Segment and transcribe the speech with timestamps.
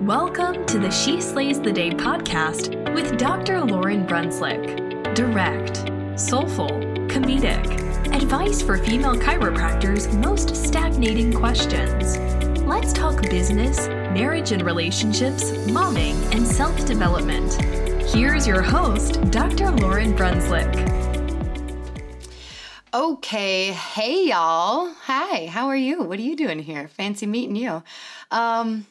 [0.00, 3.60] Welcome to the She Slays the Day podcast with Dr.
[3.60, 5.14] Lauryn Brunslick.
[5.14, 6.68] Direct, soulful,
[7.06, 7.64] comedic,
[8.12, 12.18] advice for female chiropractors' most stagnating questions.
[12.62, 17.54] Let's talk business, marriage and relationships, momming, and self development.
[18.10, 19.66] Here's your host, Dr.
[19.66, 20.74] Lauryn Brunslick.
[22.92, 24.92] Okay, hey y'all.
[25.02, 26.02] Hi, how are you?
[26.02, 26.88] What are you doing here?
[26.88, 27.82] Fancy meeting you.
[28.32, 28.86] Um,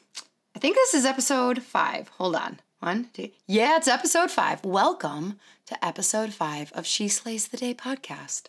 [0.63, 2.07] think this is episode five.
[2.17, 2.57] Hold on.
[2.79, 3.31] One, two.
[3.47, 4.63] Yeah, it's episode five.
[4.63, 8.43] Welcome to episode five of She Slays the Day podcast.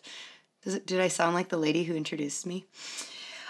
[0.63, 2.63] It, did I sound like the lady who introduced me?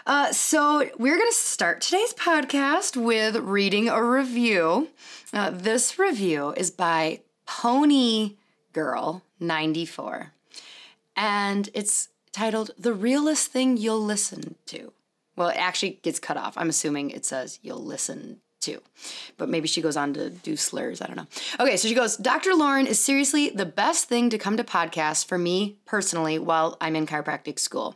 [0.07, 4.89] Uh, so, we're going to start today's podcast with reading a review.
[5.31, 8.33] Uh, this review is by Pony
[8.73, 10.31] Girl 94,
[11.15, 14.91] and it's titled The Realest Thing You'll Listen to.
[15.35, 16.57] Well, it actually gets cut off.
[16.57, 18.81] I'm assuming it says you'll listen too.
[19.37, 21.01] But maybe she goes on to do slurs.
[21.01, 21.27] I don't know.
[21.59, 22.51] Okay, so she goes Dr.
[22.51, 26.95] Lauryn is seriously the best thing to come to podcast for me personally while I'm
[26.95, 27.95] in chiropractic school.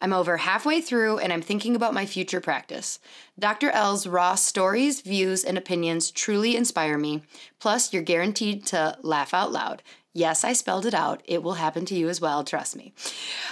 [0.00, 2.98] I'm over halfway through and I'm thinking about my future practice.
[3.38, 3.70] Dr.
[3.70, 7.22] L's raw stories, views, and opinions truly inspire me.
[7.58, 9.82] Plus, you're guaranteed to laugh out loud.
[10.16, 11.22] Yes, I spelled it out.
[11.26, 12.94] It will happen to you as well, trust me.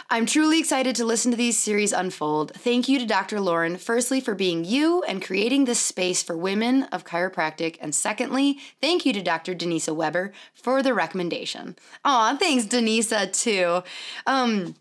[0.08, 2.52] I'm truly excited to listen to these series unfold.
[2.54, 3.36] Thank you to Dr.
[3.36, 7.76] Lauryn, firstly, for being you and creating this space for women of chiropractic.
[7.82, 9.54] And secondly, thank you to Dr.
[9.54, 11.76] Denisa Weber for the recommendation.
[12.02, 13.82] Aw, thanks, Denisa, too.
[14.26, 14.74] Um,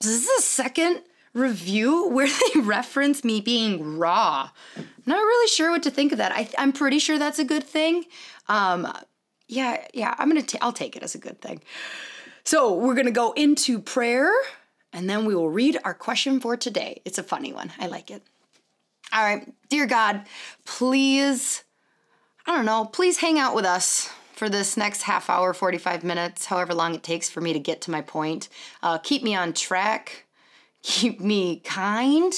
[0.00, 1.02] this is the second
[1.34, 4.50] review where they reference me being raw.
[5.06, 6.32] Not really sure what to think of that.
[6.32, 8.06] I, am pretty sure that's a good thing.
[8.48, 8.92] Um,
[9.48, 11.62] yeah, yeah, I'm gonna, i I'll take it as a good thing.
[12.44, 14.30] So we're gonna go into prayer
[14.92, 17.02] and then we will read our question for today.
[17.04, 17.72] It's a funny one.
[17.78, 18.22] I like it.
[19.12, 20.22] All right, dear God,
[20.66, 21.64] please,
[22.46, 26.46] I don't know, please hang out with us for this next half hour, 45 minutes,
[26.46, 28.48] however long it takes for me to get to my point.
[28.82, 30.26] Uh, keep me on track,
[30.82, 32.34] keep me kind.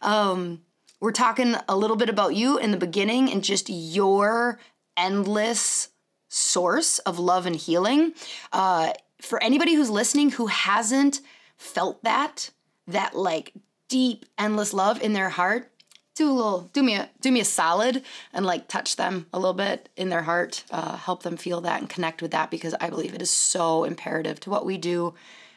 [0.00, 0.62] Um,
[0.98, 4.58] we're talking a little bit about you in the beginning and just your
[4.96, 5.90] endless
[6.34, 8.12] source of love and healing.
[8.52, 11.20] Uh, for anybody who's listening who hasn't
[11.56, 12.50] felt that,
[12.88, 13.52] that like
[13.88, 15.70] deep, endless love in their heart,
[16.16, 18.02] do a little, do me a, do me a solid
[18.32, 21.80] and like touch them a little bit in their heart, uh, help them feel that
[21.80, 25.14] and connect with that because I believe it is so imperative to what we do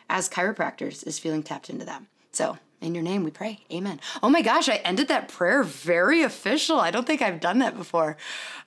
[0.09, 2.03] as chiropractors is feeling tapped into that.
[2.31, 3.59] So in your name we pray.
[3.71, 3.99] Amen.
[4.21, 6.79] Oh my gosh, I ended that prayer very official.
[6.79, 8.17] I don't think I've done that before.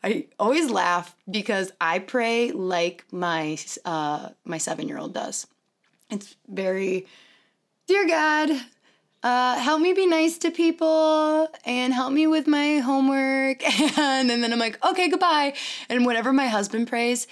[0.03, 5.47] I always laugh because I pray like my uh, my seven year old does.
[6.11, 7.07] It's very,
[7.87, 8.51] dear God,
[9.23, 13.63] uh, help me be nice to people and help me with my homework.
[13.99, 15.55] And, and then I'm like, okay, goodbye.
[15.89, 17.27] And whenever my husband prays,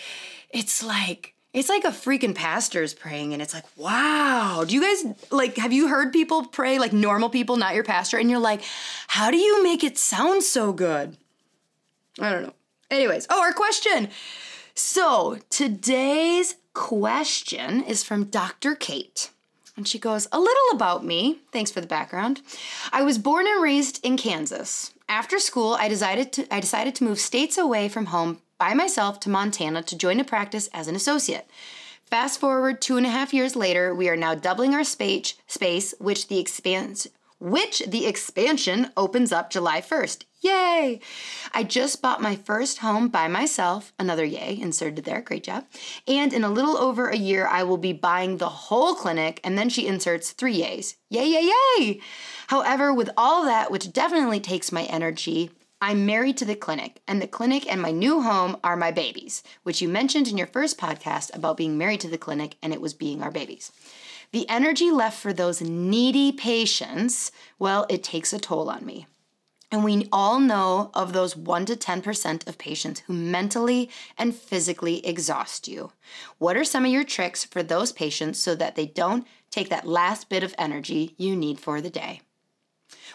[0.50, 4.64] it's like it's like a freaking pastor's praying, and it's like, wow.
[4.66, 8.16] Do you guys like, have you heard people pray, like normal people, not your pastor?
[8.16, 8.62] And you're like,
[9.08, 11.16] how do you make it sound so good?
[12.20, 12.55] I don't know.
[12.90, 14.08] Anyways, oh, our question.
[14.75, 18.76] So today's question is from Dr.
[18.76, 19.31] Kate.
[19.76, 21.38] And she goes, A little about me.
[21.52, 22.40] Thanks for the background.
[22.93, 24.93] I was born and raised in Kansas.
[25.08, 29.20] After school, I decided to I decided to move states away from home by myself
[29.20, 31.49] to Montana to join a practice as an associate.
[32.05, 35.94] Fast forward two and a half years later, we are now doubling our space, space
[35.99, 37.06] which the expanse
[37.38, 40.25] which the expansion opens up July 1st.
[40.40, 41.00] Yay!
[41.52, 43.93] I just bought my first home by myself.
[43.99, 45.20] Another yay inserted there.
[45.20, 45.64] Great job.
[46.06, 49.40] And in a little over a year, I will be buying the whole clinic.
[49.43, 50.94] And then she inserts three yays.
[51.10, 52.00] Yay, yay, yay!
[52.49, 55.50] However, with all that, which definitely takes my energy,
[55.81, 59.45] I'm married to the clinic, and the clinic and my new home are my babies,
[59.63, 62.81] which you mentioned in your first podcast about being married to the clinic and it
[62.81, 63.71] was being our babies.
[64.33, 67.31] The energy left for those needy patients,
[67.61, 69.07] well, it takes a toll on me.
[69.71, 75.07] And we all know of those 1 to 10% of patients who mentally and physically
[75.07, 75.93] exhaust you.
[76.39, 79.87] What are some of your tricks for those patients so that they don't take that
[79.87, 82.23] last bit of energy you need for the day?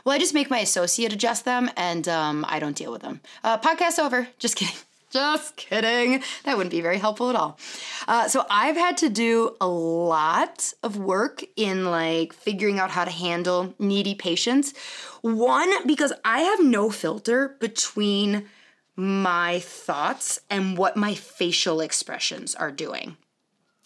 [0.03, 3.21] Well, I just make my associate adjust them and um, I don't deal with them.
[3.43, 4.27] Uh, podcast over.
[4.39, 4.75] Just kidding.
[5.11, 6.23] Just kidding.
[6.43, 7.59] That wouldn't be very helpful at all.
[8.07, 13.05] Uh, so I've had to do a lot of work in like figuring out how
[13.05, 14.73] to handle needy patients.
[15.21, 18.49] One, because I have no filter between
[18.95, 23.15] my thoughts and what my facial expressions are doing.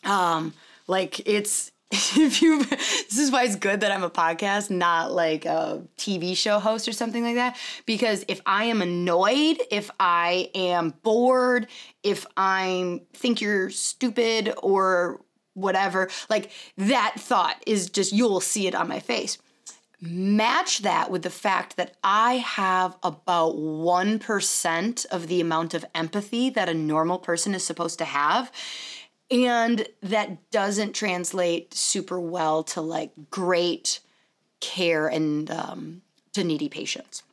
[0.05, 0.53] Um,
[0.87, 5.45] like it's if you this is why it's good that I'm a podcast, not like
[5.45, 7.57] a TV show host or something like that.
[7.85, 11.67] Because if I am annoyed, if I am bored,
[12.03, 15.21] if I think you're stupid or
[15.53, 19.37] whatever, like that thought is just you'll see it on my face.
[20.01, 26.49] Match that with the fact that I have about 1% of the amount of empathy
[26.51, 28.51] that a normal person is supposed to have
[29.29, 33.99] and that doesn't translate super well to like great
[34.59, 36.01] care and um,
[36.33, 37.23] to needy patients.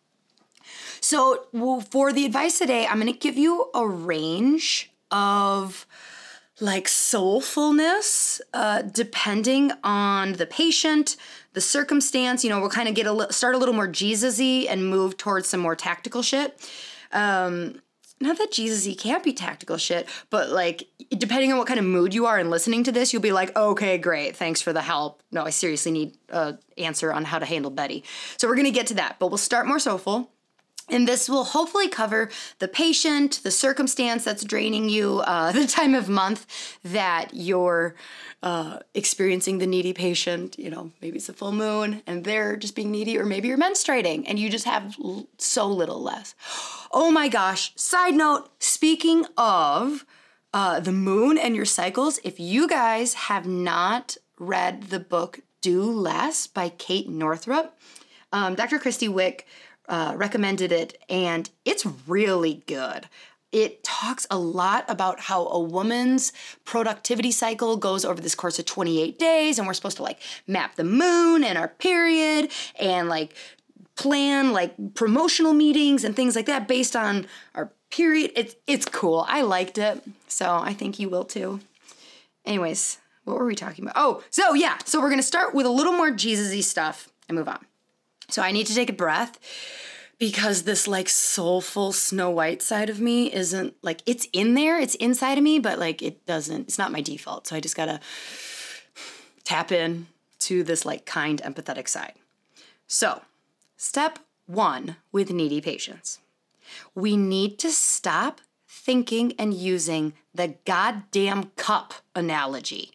[1.00, 5.86] So, well, for the advice today, I'm going to give you a range of
[6.60, 11.16] like soulfulness, uh, depending on the patient,
[11.52, 12.42] the circumstance.
[12.42, 15.48] You know, we'll kind of get a start a little more Jesus-y and move towards
[15.48, 16.58] some more tactical shit.
[17.12, 17.82] Um,
[18.24, 21.86] not that Jesus he can't be tactical shit, but like depending on what kind of
[21.86, 24.82] mood you are and listening to this, you'll be like, okay, great, thanks for the
[24.82, 25.22] help.
[25.30, 28.04] No, I seriously need an answer on how to handle Betty.
[28.36, 30.30] So we're gonna get to that, but we'll start more soulful.
[30.88, 35.94] And this will hopefully cover the patient, the circumstance that's draining you, uh, the time
[35.94, 36.46] of month
[36.84, 37.94] that you're
[38.42, 40.58] uh, experiencing the needy patient.
[40.58, 43.58] You know, maybe it's a full moon and they're just being needy, or maybe you're
[43.58, 46.34] menstruating and you just have l- so little less.
[46.92, 47.72] Oh my gosh.
[47.76, 50.04] Side note speaking of
[50.52, 55.82] uh, the moon and your cycles, if you guys have not read the book Do
[55.82, 57.76] Less by Kate Northrup,
[58.32, 58.78] um, Dr.
[58.78, 59.46] Christy Wick
[59.88, 63.08] uh, recommended it, and it's really good.
[63.52, 66.32] It talks a lot about how a woman's
[66.64, 70.74] productivity cycle goes over this course of 28 days, and we're supposed to like map
[70.74, 72.50] the moon and our period
[72.80, 73.34] and like
[73.96, 78.32] plan like promotional meetings and things like that based on our period.
[78.34, 79.24] It's it's cool.
[79.28, 80.02] I liked it.
[80.26, 81.60] So I think you will too.
[82.44, 83.94] Anyways, what were we talking about?
[83.96, 87.48] Oh, so yeah, so we're gonna start with a little more Jesus-y stuff and move
[87.48, 87.64] on.
[88.34, 89.38] So I need to take a breath
[90.18, 94.96] because this like soulful Snow White side of me isn't like it's in there, it's
[94.96, 97.46] inside of me, but like it doesn't, it's not my default.
[97.46, 98.00] So I just gotta
[99.44, 100.08] tap in
[100.40, 102.14] to this like kind, empathetic side.
[102.88, 103.22] So
[103.76, 106.18] Step one with needy patients.
[106.94, 112.92] We need to stop thinking and using the goddamn cup analogy.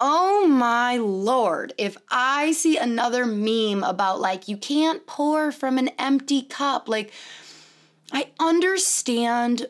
[0.00, 5.88] Oh my lord, if I see another meme about like you can't pour from an
[5.98, 7.12] empty cup, like
[8.12, 9.66] I understand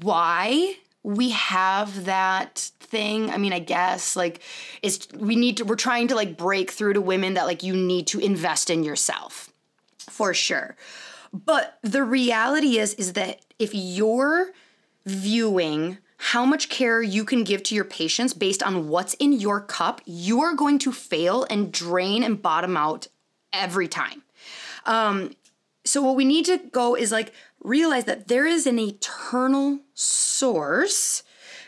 [0.00, 4.40] why we have that thing i mean i guess like
[4.82, 7.74] it's we need to we're trying to like break through to women that like you
[7.74, 9.52] need to invest in yourself
[10.16, 10.76] for sure.
[11.32, 14.52] But the reality is is that if you're
[15.04, 19.60] viewing how much care you can give to your patients based on what's in your
[19.60, 23.08] cup, you are going to fail and drain and bottom out
[23.52, 24.22] every time.
[24.86, 25.34] Um,
[25.84, 27.32] so, what we need to go is like
[27.62, 31.22] realize that there is an eternal source,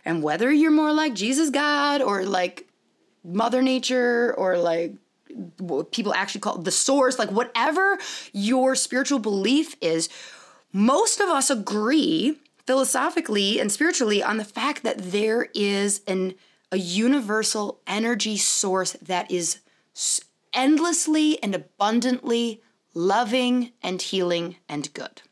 [0.04, 2.68] and whether you're more like Jesus God or like
[3.24, 4.94] Mother Nature or like
[5.58, 7.98] what people actually call the source, like whatever
[8.32, 10.08] your spiritual belief is,
[10.72, 12.38] most of us agree
[12.68, 16.34] philosophically and spiritually on the fact that there is an
[16.70, 19.60] a universal energy source that is
[20.52, 22.60] endlessly and abundantly
[22.92, 25.22] loving and healing and good.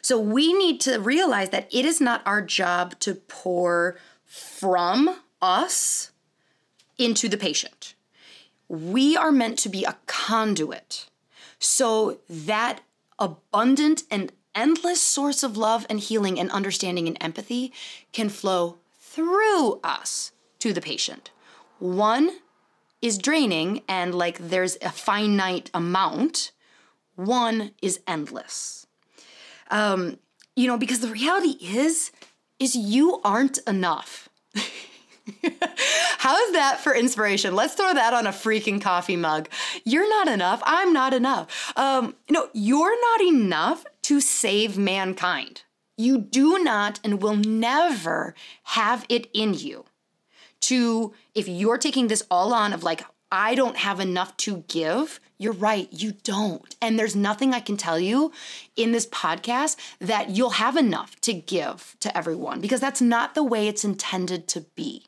[0.00, 6.12] So we need to realize that it is not our job to pour from us
[6.96, 7.94] into the patient
[8.72, 11.06] we are meant to be a conduit
[11.58, 12.80] so that
[13.18, 17.72] abundant and endless source of love and healing and understanding and empathy
[18.12, 21.30] can flow through us to the patient.
[21.78, 22.38] One
[23.00, 26.52] is draining and like there's a finite amount,
[27.16, 28.86] one is endless.
[29.70, 30.18] Um,
[30.54, 32.12] you know, because the reality is,
[32.58, 34.28] is you aren't enough.
[36.18, 37.54] How is that for inspiration?
[37.54, 39.48] Let's throw that on a freaking coffee mug.
[39.84, 40.62] You're not enough.
[40.64, 41.72] I'm not enough.
[41.76, 45.62] Um, no, you're not enough to save mankind.
[45.96, 49.84] You do not and will never have it in you
[50.62, 55.18] to, if you're taking this all on of like, I don't have enough to give,
[55.38, 56.76] you're right, you don't.
[56.82, 58.30] And there's nothing I can tell you
[58.76, 63.42] in this podcast that you'll have enough to give to everyone because that's not the
[63.42, 65.06] way it's intended to be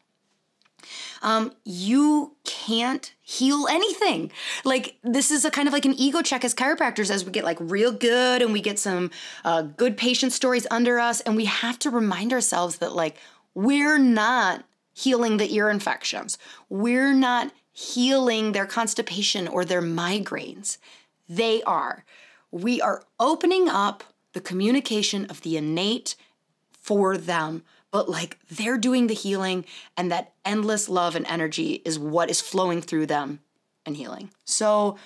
[1.25, 4.31] um, you can't heal anything.
[4.63, 7.45] Like this is a kind of like an ego check as chiropractors as we get
[7.45, 9.11] like real good and we get some
[9.45, 13.17] uh, good patient stories under us, and we have to remind ourselves that like
[13.55, 16.39] we're not healing the ear infections.
[16.69, 20.77] We're not healing their constipation or their migraines.
[21.29, 22.05] They are.
[22.51, 24.05] We are opening up
[24.35, 26.17] the communication of the innate
[26.73, 27.63] for them
[27.95, 29.65] but like they're doing the healing
[29.97, 33.39] and that endless love and energy is what is flowing through them
[33.87, 34.31] and healing.
[34.45, 34.99] So,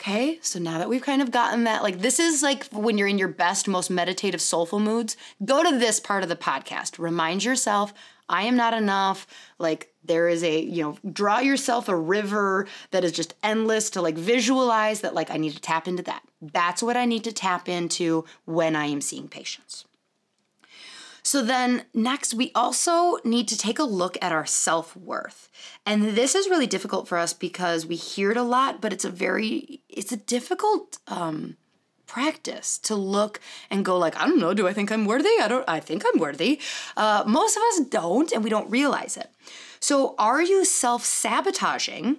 [0.00, 3.06] okay, so now that we've kind of gotten that, like this is like when you're
[3.06, 6.98] in your best, most meditative, soulful moods, go to this part of the podcast.
[6.98, 7.92] Remind yourself,
[8.30, 9.26] I am not enough.
[9.58, 14.00] Like there is a, you know, draw yourself a river that is just endless to
[14.00, 16.22] like visualize that, like, I need to tap into that.
[16.40, 19.84] That's what I need to tap into when I am seeing patients.
[21.22, 25.48] So then next we also need to take a look at our self-worth.
[25.86, 29.04] And this is really difficult for us because we hear it a lot, but it's
[29.04, 31.56] a very it's a difficult um
[32.06, 34.52] practice to look and go like i don't know.
[34.52, 35.34] Do i think i'm worthy?
[35.40, 36.60] I don't i think i'm worthy.
[36.96, 39.30] Uh, most of us don't and we don't realize it.
[39.80, 42.18] So are you self-sabotaging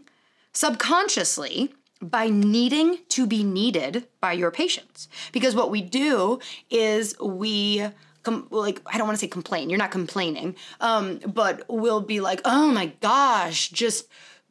[0.54, 5.08] subconsciously by needing to be needed by your patients?
[5.32, 7.88] Because what we do is we
[8.24, 9.70] com- like I don't want to say complain.
[9.70, 14.08] You're not complaining, um, but we'll be like, oh my gosh, just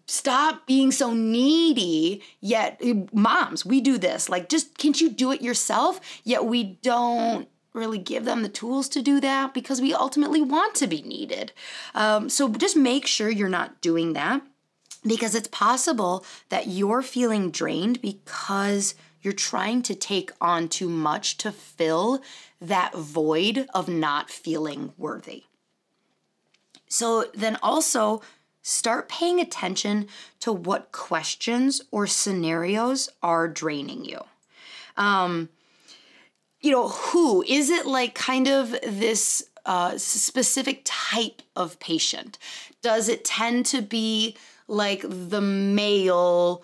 [0.06, 2.22] stop being so needy.
[2.40, 2.80] Yet
[3.12, 4.28] moms, we do this.
[4.28, 6.00] Like, just can't you do it yourself?
[6.24, 10.74] Yet we don't really give them the tools to do that because we ultimately want
[10.76, 11.52] to be needed.
[11.94, 14.42] Um, so just make sure you're not doing that
[15.06, 21.38] because it's possible that you're feeling drained because you're trying to take on too much
[21.38, 22.20] to fill
[22.62, 25.44] that void of not feeling worthy.
[26.88, 28.22] So then also
[28.62, 30.06] start paying attention
[30.40, 34.20] to what questions or scenarios are draining you.
[34.96, 35.48] Um,
[36.60, 42.38] you know, who is it like kind of this uh, specific type of patient?
[42.80, 44.36] Does it tend to be
[44.68, 46.62] like the male?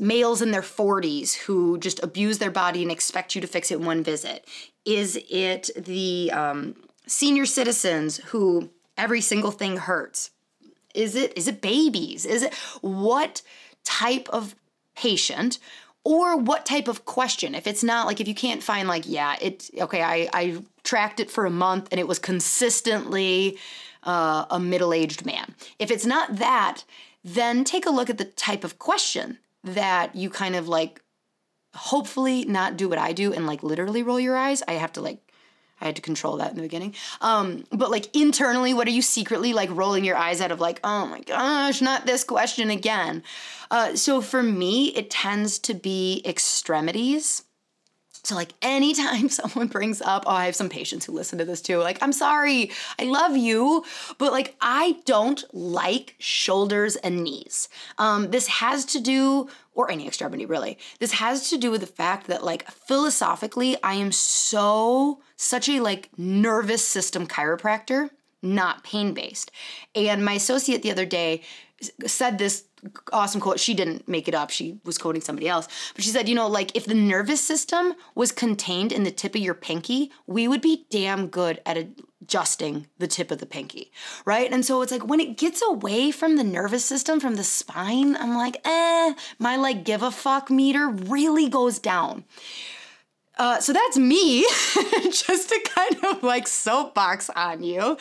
[0.00, 3.80] males in their 40s who just abuse their body and expect you to fix it
[3.80, 4.46] in one visit?
[4.84, 6.74] Is it the um,
[7.06, 10.30] senior citizens who every single thing hurts?
[10.94, 12.26] Is it is it babies?
[12.26, 13.42] Is it what
[13.84, 14.54] type of
[14.94, 15.58] patient
[16.04, 17.54] or what type of question?
[17.54, 21.20] If it's not like if you can't find like yeah, it okay, I I tracked
[21.20, 23.58] it for a month and it was consistently
[24.02, 25.54] uh, a middle-aged man.
[25.78, 26.82] If it's not that,
[27.24, 31.00] then take a look at the type of question that you kind of like
[31.74, 34.62] hopefully not do what I do and like literally roll your eyes.
[34.66, 35.18] I have to like
[35.80, 36.94] I had to control that in the beginning.
[37.20, 40.78] Um, but like internally, what are you secretly like rolling your eyes out of like,
[40.84, 43.24] oh my gosh, not this question again?
[43.70, 47.42] Uh, so for me, it tends to be extremities.
[48.24, 51.60] So, like, anytime someone brings up, oh, I have some patients who listen to this
[51.60, 53.84] too, like, I'm sorry, I love you,
[54.18, 57.68] but like, I don't like shoulders and knees.
[57.98, 61.86] Um, this has to do, or any extremity really, this has to do with the
[61.86, 68.10] fact that, like, philosophically, I am so, such a like nervous system chiropractor,
[68.42, 69.50] not pain based.
[69.94, 71.42] And my associate the other day
[72.06, 72.64] said this
[73.12, 73.60] awesome quote.
[73.60, 74.50] She didn't make it up.
[74.50, 75.68] She was quoting somebody else.
[75.94, 79.34] But she said, you know, like if the nervous system was contained in the tip
[79.34, 81.76] of your pinky, we would be damn good at
[82.22, 83.92] adjusting the tip of the pinky,
[84.24, 84.52] right?
[84.52, 88.16] And so it's like when it gets away from the nervous system, from the spine,
[88.16, 92.24] I'm like, eh, my like give a fuck meter really goes down.
[93.38, 94.42] Uh, so that's me,
[95.02, 97.96] just to kind of like soapbox on you.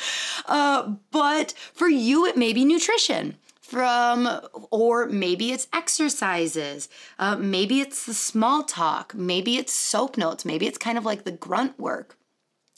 [0.46, 3.38] Uh, but for you, it may be nutrition
[3.72, 4.28] from,
[4.70, 10.68] or maybe it's exercises, uh, maybe it's the small talk, maybe it's soap notes, maybe
[10.68, 12.18] it's kind of like the grunt work.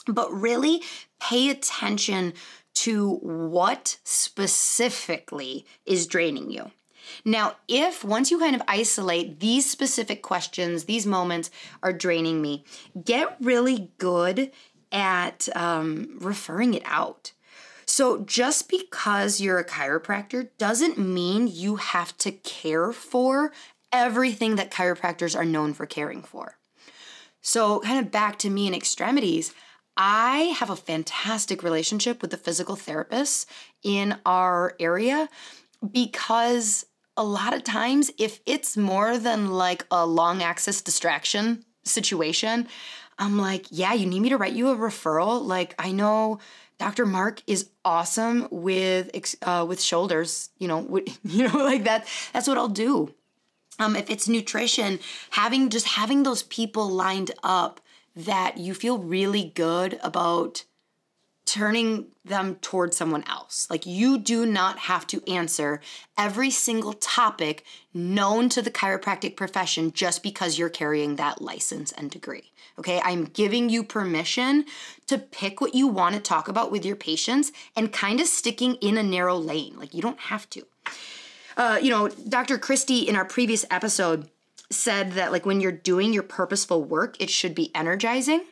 [0.06, 0.84] But really
[1.20, 2.34] pay attention
[2.76, 6.70] to what specifically is draining you.
[7.26, 11.50] Now, if once you kind of isolate these specific questions, these moments
[11.82, 12.66] are draining me,
[13.04, 14.52] get really good
[14.92, 17.33] at um, referring it out.
[17.96, 23.52] So, just because you're a chiropractor doesn't mean you have to care for
[23.92, 26.58] everything that chiropractors are known for caring for.
[27.44, 29.54] So, kind of back to me and extremities,
[29.96, 33.46] I have a fantastic relationship with the physical therapists
[33.84, 35.30] in our area
[35.92, 42.68] because a lot of times, if it's more than like a long axis distraction situation,
[43.20, 45.46] I'm like, yeah, you need me to write you a referral.
[45.46, 46.40] Like, I know
[46.84, 47.06] Dr.
[47.06, 50.50] Mark is awesome with uh, with shoulders.
[50.58, 52.06] You know, you know, like that.
[52.34, 53.14] That's what I'll do.
[53.80, 55.00] Um, if it's nutrition,
[55.30, 57.80] having just having those people lined up
[58.18, 60.66] that you feel really good about
[61.46, 63.68] turning them towards someone else.
[63.70, 65.82] Like you do not have to answer
[66.18, 72.10] every single topic known to the chiropractic profession just because you're carrying that license and
[72.10, 72.52] degree.
[72.80, 74.66] Okay, I'm giving you permission
[75.08, 78.76] to pick what you want to talk about with your patients and kind of sticking
[78.76, 79.76] in a narrow lane.
[79.78, 80.66] Like you don't have to.
[81.56, 82.58] Uh, you know, Dr.
[82.58, 84.30] Christie in our previous episode
[84.72, 88.44] said that like when you're doing your purposeful work, it should be energizing.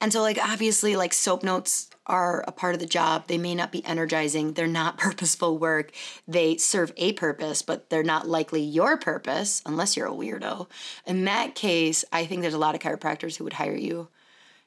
[0.00, 3.26] And so, like, obviously, like, soap notes are a part of the job.
[3.26, 5.92] They may not be energizing, they're not purposeful work.
[6.26, 10.68] They serve a purpose, but they're not likely your purpose unless you're a weirdo.
[11.06, 14.08] In that case, I think there's a lot of chiropractors who would hire you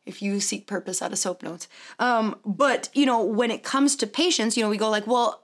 [0.05, 1.67] if you seek purpose out of soap notes.
[1.99, 5.43] Um, but, you know, when it comes to patients, you know, we go like, well,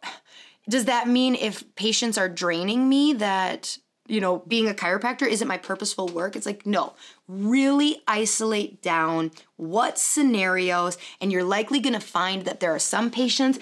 [0.68, 5.48] does that mean if patients are draining me that you know, being a chiropractor isn't
[5.48, 6.36] my purposeful work.
[6.36, 6.94] It's like, no,
[7.28, 13.58] really isolate down what scenarios, and you're likely gonna find that there are some patients,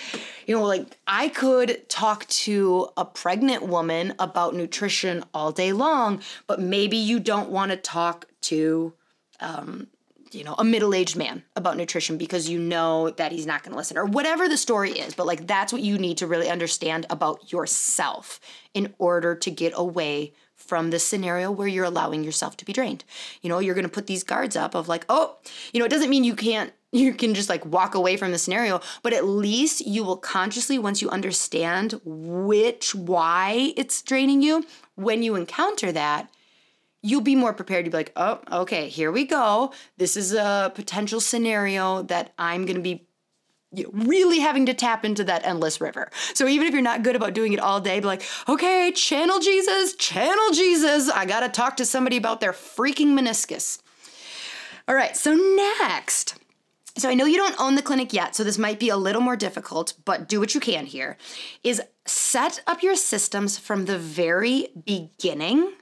[0.45, 6.21] you know, like I could talk to a pregnant woman about nutrition all day long,
[6.47, 8.93] but maybe you don't wanna talk to,
[9.39, 9.87] um,
[10.33, 13.71] you know, a middle aged man about nutrition because you know that he's not going
[13.71, 15.13] to listen or whatever the story is.
[15.13, 18.39] But like, that's what you need to really understand about yourself
[18.73, 23.03] in order to get away from this scenario where you're allowing yourself to be drained.
[23.41, 25.37] You know, you're going to put these guards up of like, oh,
[25.73, 28.37] you know, it doesn't mean you can't you can just like walk away from the
[28.37, 34.63] scenario, but at least you will consciously once you understand which why it's draining you,
[34.93, 36.29] when you encounter that,
[37.03, 39.71] you'll be more prepared to be like, oh, okay, here we go.
[39.97, 43.05] This is a potential scenario that I'm going to be
[43.91, 46.09] really having to tap into that endless river.
[46.33, 49.39] So even if you're not good about doing it all day, be like, okay, channel
[49.39, 51.09] Jesus, channel Jesus.
[51.09, 53.81] I got to talk to somebody about their freaking meniscus.
[54.87, 56.35] All right, so next.
[56.97, 59.21] So I know you don't own the clinic yet, so this might be a little
[59.21, 61.17] more difficult, but do what you can here.
[61.63, 65.73] Is set up your systems from the very beginning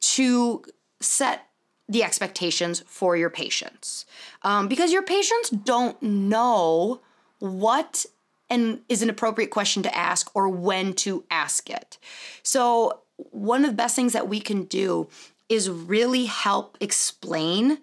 [0.00, 0.64] to
[1.00, 1.46] set
[1.88, 4.06] the expectations for your patients.
[4.42, 7.00] Um, because your patients don't know
[7.38, 8.06] what
[8.48, 11.98] and is an appropriate question to ask or when to ask it.
[12.42, 15.08] So, one of the best things that we can do
[15.48, 17.78] is really help explain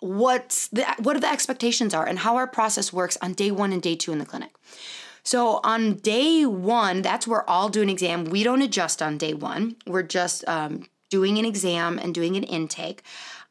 [0.00, 3.82] what's the what the expectations are and how our process works on day 1 and
[3.82, 4.54] day 2 in the clinic.
[5.24, 8.24] So on day one, that's where I'll do an exam.
[8.24, 9.76] We don't adjust on day one.
[9.86, 13.02] We're just um, doing an exam and doing an intake.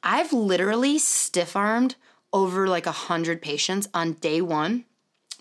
[0.03, 1.95] I've literally stiff armed
[2.33, 4.85] over like a hundred patients on day one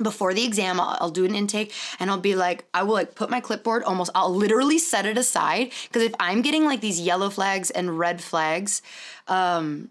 [0.03, 3.15] before the exam I'll, I'll, do an intake and i'll be like i will like
[3.15, 7.01] put my clipboard almost i'll literally set it aside because if i'm getting like these
[7.01, 8.83] yellow flags and red flags
[9.29, 9.91] um,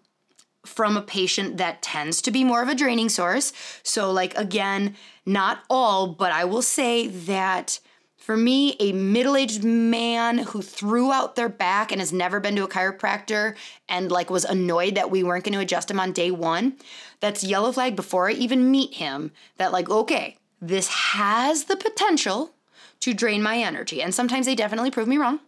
[0.63, 3.51] from a patient that tends to be more of a draining source
[3.83, 7.79] so like again not all but i will say that
[8.25, 12.55] for me, a middle aged man who threw out their back and has never been
[12.55, 13.55] to a chiropractor
[13.87, 16.73] and like was annoyed that we weren't going to adjust him on day one,
[17.19, 19.31] that's yellow flag before I even meet him.
[19.57, 22.55] That, like, okay, this has the potential
[23.01, 24.01] to drain my energy.
[24.01, 25.39] And sometimes they definitely prove me wrong.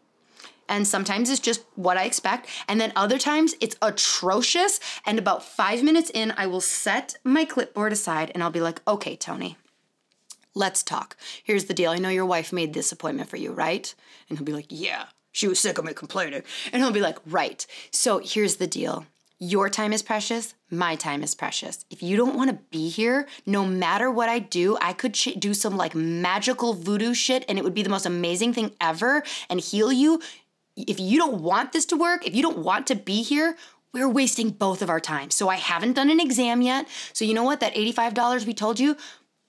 [0.70, 2.48] And sometimes it's just what I expect.
[2.68, 4.80] And then other times it's atrocious.
[5.04, 8.88] And about five minutes in, I will set my clipboard aside and I'll be like,
[8.88, 9.58] okay, Tony,
[10.58, 11.16] Let's talk.
[11.44, 11.92] Here's the deal.
[11.92, 13.94] I know your wife made this appointment for you, right?
[14.28, 16.42] And he'll be like, Yeah, she was sick of me complaining.
[16.72, 17.66] And he'll be like, Right.
[17.92, 19.06] So here's the deal.
[19.40, 20.56] your time is precious.
[20.72, 21.86] My time is precious.
[21.92, 25.38] If you don't want to be here, no matter what I do, I could sh-
[25.38, 29.24] do some like magical voodoo shit and it would be the most amazing thing ever
[29.50, 30.20] and heal you.
[30.76, 33.56] If you don't want this to work, if you don't want to be here,
[33.94, 35.30] we're wasting both of our time.
[35.32, 36.88] So I haven't done an exam yet.
[37.14, 37.62] So you know what?
[37.62, 38.98] That $85 we told you,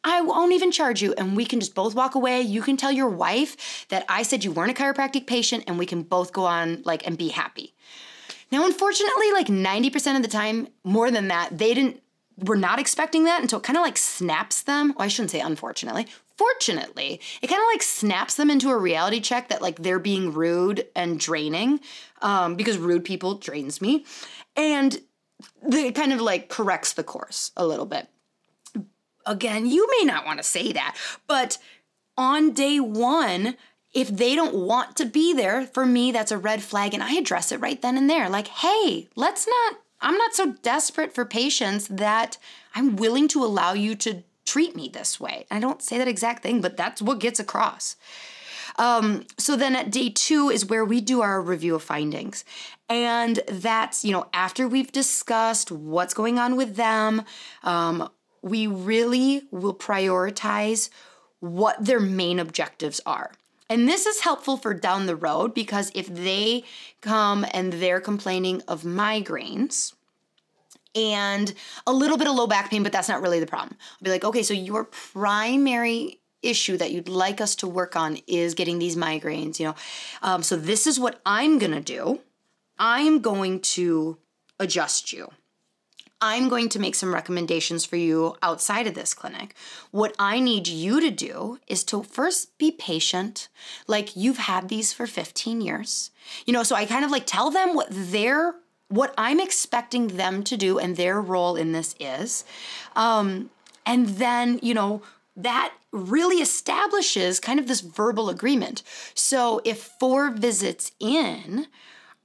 [0.04, 2.40] I won't even charge you and we can just both walk away.
[2.40, 5.86] You can tell your wife that I said you weren't a chiropractic patient and we
[5.86, 7.74] can both go on like and be happy.
[8.50, 12.00] Now, unfortunately, like 90% of the time, more than that, they didn't
[12.38, 14.94] were not expecting that until it kind of like snaps them.
[14.96, 16.06] Well, I shouldn't say unfortunately.
[16.36, 20.32] Fortunately, it kind of like snaps them into a reality check that like they're being
[20.32, 21.80] rude and draining
[22.22, 24.04] um, because rude people drains me.
[24.56, 25.00] And
[25.64, 28.08] it kind of like corrects the course a little bit.
[29.28, 31.58] Again, you may not want to say that, but
[32.16, 33.56] on day one,
[33.92, 36.94] if they don't want to be there, for me, that's a red flag.
[36.94, 38.28] And I address it right then and there.
[38.28, 42.38] Like, hey, let's not, I'm not so desperate for patients that
[42.74, 45.46] I'm willing to allow you to treat me this way.
[45.50, 47.96] I don't say that exact thing, but that's what gets across.
[48.76, 52.44] Um, so then at day two is where we do our review of findings.
[52.88, 57.24] And that's, you know, after we've discussed what's going on with them,
[57.62, 58.08] um,
[58.42, 60.90] we really will prioritize
[61.40, 63.32] what their main objectives are.
[63.70, 66.64] And this is helpful for down the road because if they
[67.00, 69.92] come and they're complaining of migraines
[70.94, 71.52] and
[71.86, 73.76] a little bit of low back pain, but that's not really the problem.
[73.78, 78.18] I'll be like, okay, so your primary issue that you'd like us to work on
[78.26, 79.74] is getting these migraines, you know.
[80.22, 82.20] Um, so this is what I'm gonna do.
[82.78, 84.18] I'm going to
[84.58, 85.30] adjust you.
[86.20, 89.54] I'm going to make some recommendations for you outside of this clinic.
[89.90, 93.48] What I need you to do is to first be patient,
[93.86, 96.10] like you've had these for 15 years.
[96.44, 98.54] You know, so I kind of like tell them what their
[98.88, 102.44] what I'm expecting them to do and their role in this is.
[102.96, 103.50] Um,
[103.84, 105.02] and then, you know,
[105.36, 108.82] that really establishes kind of this verbal agreement.
[109.14, 111.66] So if four visits in,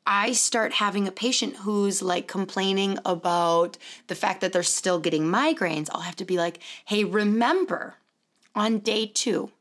[0.05, 5.23] I start having a patient who's like complaining about the fact that they're still getting
[5.23, 7.95] migraines, I'll have to be like, hey, remember
[8.55, 9.51] on day two,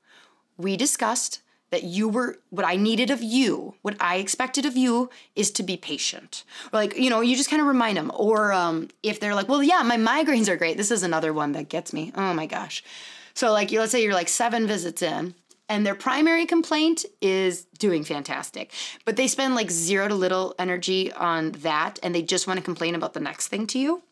[0.57, 5.09] we discussed that you were what I needed of you, what I expected of you
[5.35, 6.45] is to be patient.
[6.73, 8.13] Or like, you know, you just kind of remind them.
[8.15, 10.77] Or um, if they're like, well, yeah, my migraines are great.
[10.77, 12.13] This is another one that gets me.
[12.15, 12.85] Oh my gosh.
[13.35, 15.35] So, like, let's say you're like seven visits in
[15.69, 18.73] and their primary complaint is doing fantastic.
[19.05, 22.65] But they spend like zero to little energy on that and they just want to
[22.65, 24.03] complain about the next thing to you.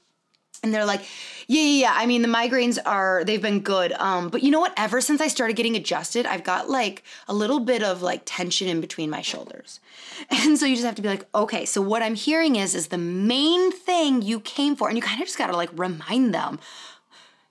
[0.62, 1.00] And they're like,
[1.46, 1.92] yeah, yeah, yeah.
[1.94, 3.92] I mean, the migraines are, they've been good.
[3.92, 4.74] Um, but you know what?
[4.76, 8.68] Ever since I started getting adjusted, I've got like a little bit of like tension
[8.68, 9.80] in between my shoulders.
[10.30, 12.88] And so you just have to be like, okay, so what I'm hearing is, is
[12.88, 14.88] the main thing you came for.
[14.88, 16.60] And you kind of just got to like remind them,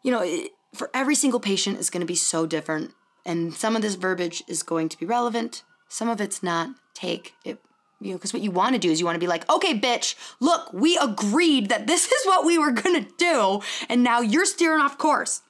[0.04, 2.94] you know, for every single patient is going to be so different
[3.26, 6.70] and some of this verbiage is going to be relevant, some of it's not.
[6.94, 7.60] Take it,
[8.02, 9.78] you know, because what you want to do is you want to be like, okay,
[9.78, 14.46] bitch, look, we agreed that this is what we were gonna do, and now you're
[14.46, 15.42] steering off course.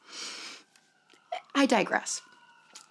[1.56, 2.22] I digress.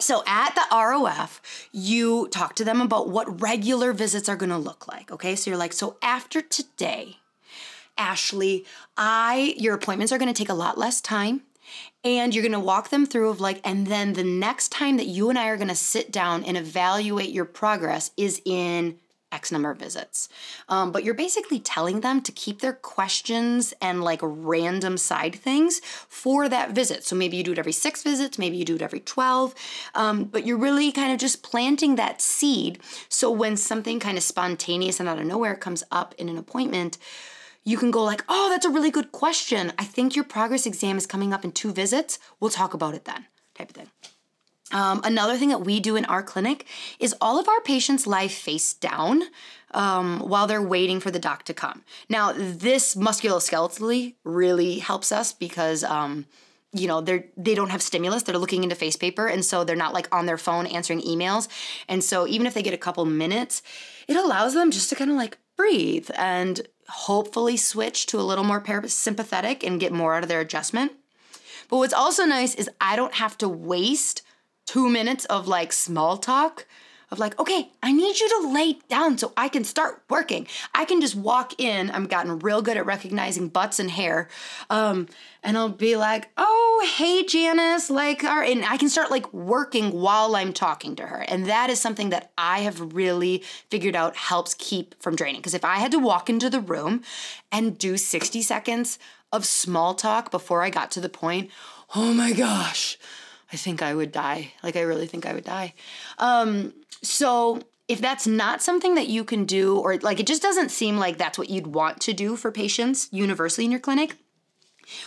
[0.01, 4.87] So at the ROF, you talk to them about what regular visits are gonna look
[4.87, 5.11] like.
[5.11, 7.17] Okay, so you're like, so after today,
[7.97, 8.65] Ashley,
[8.97, 11.41] I your appointments are gonna take a lot less time
[12.03, 15.07] and you're going to walk them through of like and then the next time that
[15.07, 18.97] you and I are going to sit down and evaluate your progress is in
[19.31, 20.27] X number of visits.
[20.67, 25.79] Um, but you're basically telling them to keep their questions and like random side things
[25.79, 27.03] for that visit.
[27.03, 29.53] So maybe you do it every six visits, maybe you do it every 12.
[29.93, 32.79] Um, but you're really kind of just planting that seed.
[33.07, 36.97] So when something kind of spontaneous and out of nowhere comes up in an appointment,
[37.69, 39.73] you can go like, "Oh, that's a really good question.
[39.77, 42.19] I think your progress exam is coming up in two visits.
[42.39, 43.25] We'll talk about it then."
[43.59, 43.89] type of thing.
[44.71, 46.65] Um, another thing that we do in our clinic
[46.99, 49.23] is all of our patients lie face down
[49.71, 51.83] um, while they're waiting for the doc to come.
[52.07, 55.83] Now, this musculoskeletally really helps us because.
[55.83, 56.25] Um,
[56.71, 59.75] you know they're they don't have stimulus they're looking into face paper and so they're
[59.75, 61.47] not like on their phone answering emails
[61.87, 63.63] and so even if they get a couple minutes
[64.07, 68.43] it allows them just to kind of like breathe and hopefully switch to a little
[68.43, 70.93] more parasympathetic and get more out of their adjustment.
[71.69, 74.23] But what's also nice is I don't have to waste
[74.65, 76.65] two minutes of like small talk
[77.11, 80.47] of like, okay, I need you to lay down so I can start working.
[80.73, 81.89] I can just walk in.
[81.91, 84.27] I'm gotten real good at recognizing butts and hair.
[84.69, 85.07] Um,
[85.41, 89.91] and I'll be like, oh, hey, Janice, like, our, and I can start like working
[89.91, 91.25] while I'm talking to her.
[91.27, 95.41] And that is something that I have really figured out helps keep from draining.
[95.41, 97.01] Because if I had to walk into the room
[97.51, 98.99] and do 60 seconds
[99.31, 101.49] of small talk before I got to the point,
[101.95, 102.97] oh my gosh,
[103.51, 104.53] I think I would die.
[104.63, 105.73] Like, I really think I would die.
[106.17, 110.69] Um, so, if that's not something that you can do, or like it just doesn't
[110.69, 114.15] seem like that's what you'd want to do for patients universally in your clinic,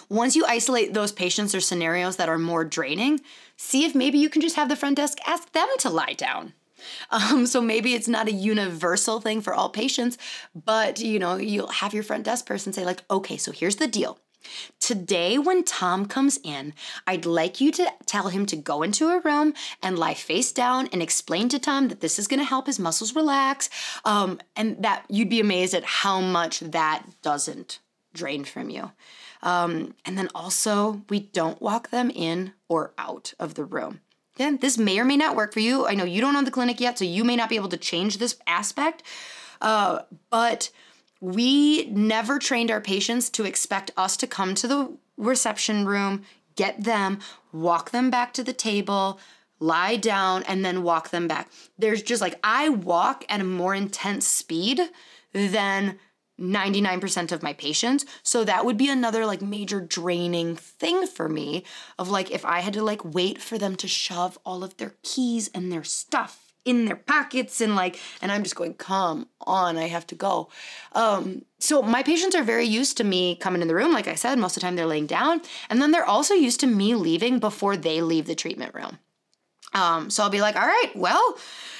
[0.09, 3.21] once you isolate those patients or scenarios that are more draining,
[3.57, 6.53] see if maybe you can just have the front desk ask them to lie down.
[7.13, 10.19] Um, so maybe it's not a universal thing for all patients,
[10.53, 13.87] but you know, you'll have your front desk person say, like, okay, so here's the
[13.87, 14.19] deal.
[14.93, 16.75] Today, when Tom comes in,
[17.07, 20.87] I'd like you to tell him to go into a room and lie face down
[20.93, 23.71] and explain to Tom that this is going to help his muscles relax.
[24.05, 27.79] Um, and that you'd be amazed at how much that doesn't
[28.13, 28.93] drain from you.
[29.43, 34.03] Um, and then also, we don't walk them in or out of the room.
[34.37, 35.87] Again, this may or may not work for you.
[35.87, 37.79] I know you don't own the clinic yet, so you may not be able to
[37.79, 39.03] change this aspect.
[39.59, 40.71] Uh, but
[41.23, 46.25] we never trained our patients to expect us to come to the reception room,
[46.57, 47.21] get them,
[47.53, 49.21] walk them back to the table,
[49.61, 51.49] lie down, and then walk them back.
[51.79, 54.81] There's just like, I walk at a more intense speed
[55.33, 56.01] than
[56.41, 58.05] 99% of my patients.
[58.25, 61.63] So that would be another like major draining thing for me
[62.01, 64.95] of like if I had to like wait for them to shove all of their
[65.05, 69.77] keys and their stuff in their pockets and like and I'm just going come on
[69.77, 70.49] I have to go.
[70.93, 74.15] Um so my patients are very used to me coming in the room like I
[74.15, 76.95] said most of the time they're laying down and then they're also used to me
[76.95, 78.99] leaving before they leave the treatment room.
[79.75, 81.37] Um so I'll be like all right, well,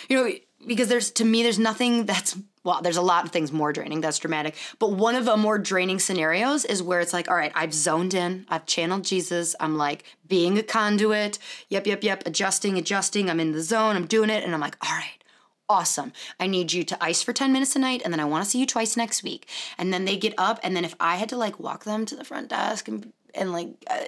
[0.09, 0.33] you know
[0.67, 4.01] because there's to me there's nothing that's well there's a lot of things more draining
[4.01, 7.53] that's dramatic but one of the more draining scenarios is where it's like all right
[7.55, 12.79] i've zoned in i've channeled jesus i'm like being a conduit yep yep yep adjusting
[12.79, 15.23] adjusting i'm in the zone i'm doing it and i'm like all right
[15.69, 16.13] awesome.
[16.39, 18.51] I need you to ice for 10 minutes a night and then I want to
[18.51, 19.49] see you twice next week.
[19.79, 22.15] And then they get up and then if I had to like walk them to
[22.15, 24.01] the front desk and and like uh,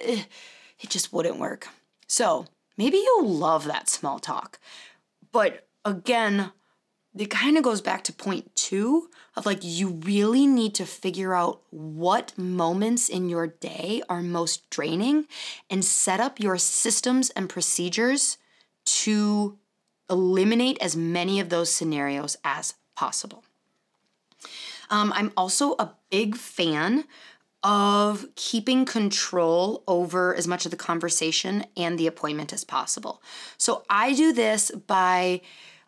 [0.79, 1.67] it just wouldn't work.
[2.07, 2.45] So,
[2.77, 4.59] maybe you'll love that small talk.
[5.31, 6.51] But again,
[7.17, 11.33] it kind of goes back to point two of like you really need to figure
[11.33, 15.25] out what moments in your day are most draining
[15.69, 18.37] and set up your systems and procedures
[18.85, 19.57] to
[20.09, 23.43] eliminate as many of those scenarios as possible.
[24.89, 27.05] Um, I'm also a big fan
[27.63, 33.23] of keeping control over as much of the conversation and the appointment as possible.
[33.57, 35.41] So I do this by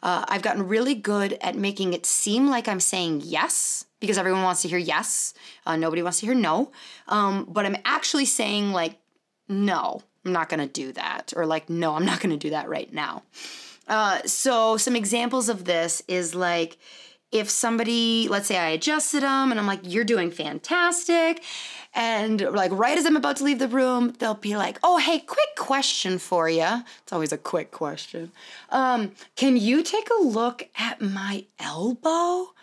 [0.04, 4.44] uh, I've gotten really good at making it seem like I'm saying yes because everyone
[4.44, 5.34] wants to hear yes.
[5.66, 6.72] Uh, nobody wants to hear no.
[7.08, 9.00] Um, but I'm actually saying, like,
[9.50, 11.34] no, I'm not going to do that.
[11.36, 13.24] Or, like, no, I'm not going to do that right now.
[13.88, 16.78] Uh, so, some examples of this is like,
[17.32, 21.44] if somebody, let's say I adjusted them and I'm like, you're doing fantastic.
[21.94, 25.20] And like right as I'm about to leave the room, they'll be like, "Oh, hey,
[25.20, 28.32] quick question for you." It's always a quick question.
[28.70, 32.54] Um, can you take a look at my elbow?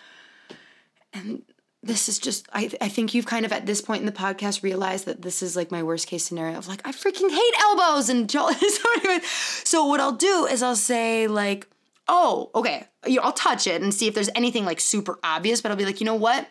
[1.13, 1.43] And
[1.85, 4.63] this is just I, I think you've kind of at this point in the podcast
[4.63, 8.09] realized that this is like my worst case scenario of like I freaking hate elbows
[8.09, 8.49] and so
[8.97, 9.21] anyway,
[9.65, 11.69] so what I'll do is I'll say like
[12.09, 15.61] oh okay you know, I'll touch it and see if there's anything like super obvious
[15.61, 16.49] but I'll be like you know what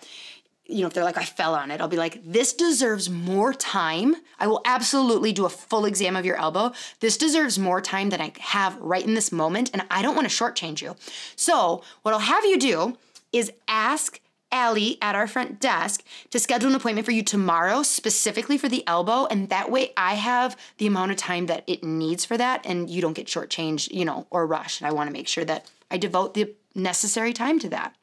[0.73, 3.53] you know, if they're like, I fell on it, I'll be like, this deserves more
[3.53, 4.15] time.
[4.39, 6.71] I will absolutely do a full exam of your elbow.
[6.99, 10.29] This deserves more time than I have right in this moment, and I don't want
[10.29, 10.95] to shortchange you.
[11.35, 12.97] So, what I'll have you do
[13.31, 14.19] is ask
[14.51, 18.85] Allie at our front desk to schedule an appointment for you tomorrow, specifically for the
[18.87, 22.65] elbow, and that way I have the amount of time that it needs for that,
[22.65, 24.81] and you don't get shortchanged, you know, or rushed.
[24.81, 27.95] And I want to make sure that I devote the necessary time to that.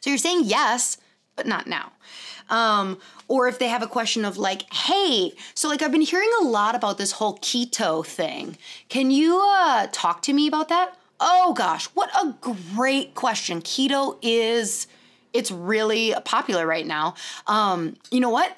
[0.00, 0.98] So, you're saying yes
[1.38, 1.92] but not now.
[2.50, 2.98] Um,
[3.28, 6.44] or if they have a question of like, hey, so like I've been hearing a
[6.44, 8.58] lot about this whole keto thing.
[8.88, 10.98] Can you uh, talk to me about that?
[11.20, 12.34] Oh gosh, what a
[12.74, 13.60] great question.
[13.62, 14.86] Keto is,
[15.32, 17.14] it's really popular right now.
[17.46, 18.56] Um, you know what?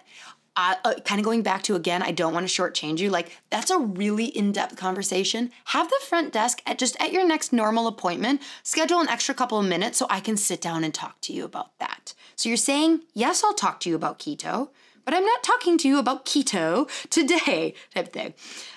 [0.85, 3.11] Uh, kind of going back to again, I don't want to shortchange you.
[3.11, 5.51] Like that's a really in-depth conversation.
[5.67, 9.59] Have the front desk at just at your next normal appointment schedule an extra couple
[9.59, 12.15] of minutes so I can sit down and talk to you about that.
[12.37, 14.71] So you're saying yes, I'll talk to you about keto,
[15.05, 18.35] but I'm not talking to you about keto today, type thing.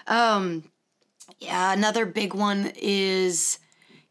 [0.07, 0.63] Um,
[1.39, 3.59] yeah, another big one is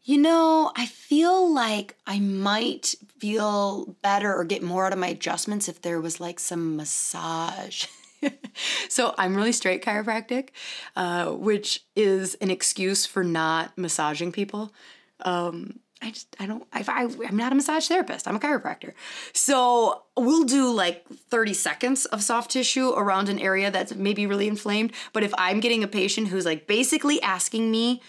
[0.03, 5.07] you know, I feel like I might feel better or get more out of my
[5.07, 7.85] adjustments if there was like some massage.
[8.89, 10.49] so I'm really straight chiropractic,
[10.95, 14.73] uh, which is an excuse for not massaging people.
[15.21, 18.27] Um, I just I don't I, I I'm not a massage therapist.
[18.27, 18.91] I'm a chiropractor.
[19.31, 24.49] So we'll do like 30 seconds of soft tissue around an area that's maybe really
[24.49, 24.91] inflamed.
[25.13, 28.01] But if I'm getting a patient who's like basically asking me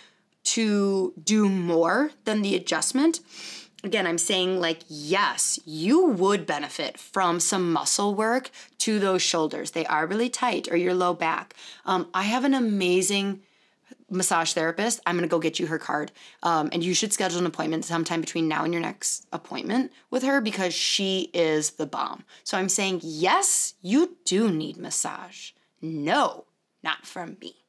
[0.45, 3.21] to do more than the adjustment,
[3.83, 9.73] again, I'm saying like, yes, you would benefit from some muscle work to those shoulders.
[9.73, 11.55] They are really tight or your low back.
[11.85, 13.43] Um, I have an amazing
[14.11, 15.01] massage therapist.
[15.07, 16.13] I'm going to go get you her card.
[16.43, 20.23] Um, and you should schedule an appointment sometime between now and your next appointment with
[20.23, 22.25] her because she is the bomb.
[22.43, 25.51] So I'm saying, yes, you do need massage.
[25.83, 26.45] No,
[26.83, 27.64] not from me.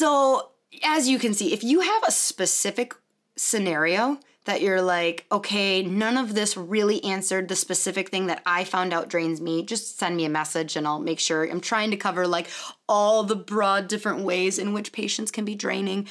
[0.00, 2.94] So, as you can see, if you have a specific
[3.36, 8.64] scenario that you're like, okay, none of this really answered the specific thing that I
[8.64, 11.90] found out drains me, just send me a message and I'll make sure I'm trying
[11.90, 12.48] to cover like
[12.88, 16.08] all the broad different ways in which patients can be draining.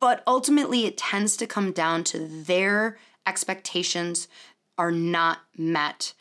[0.00, 4.26] But ultimately, it tends to come down to their expectations
[4.78, 6.12] are not met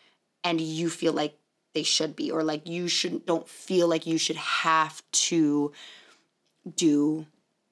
[0.43, 1.39] and you feel like
[1.73, 5.73] they should be or like you shouldn't don't feel like you should have to
[6.75, 7.25] do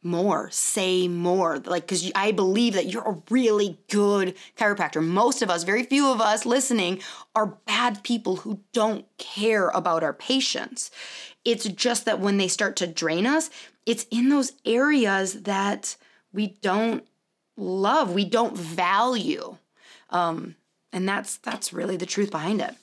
[0.03, 1.59] more, say more.
[1.59, 5.01] Like, because I believe that you're a really good chiropractor.
[5.03, 7.01] Most of us, very few of us listening,
[7.33, 10.91] are bad people who don't care about our patients.
[11.45, 13.49] It's just that when they start to drain us,
[13.85, 15.95] it's in those areas that
[16.31, 17.05] we don't
[17.57, 19.57] love, we don't value.
[20.09, 20.55] Um,
[20.91, 22.75] and that's that's really the truth behind it.